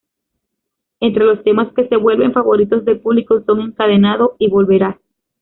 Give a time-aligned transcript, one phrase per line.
[0.99, 4.95] Entre los temas que se vuelven favoritos del público son: "Encadenado" y "Volverás".